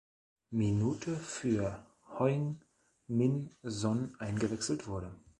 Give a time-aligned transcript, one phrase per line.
[0.49, 1.85] Minute für
[2.17, 5.11] Heung-Min Son eingewechselt wurde.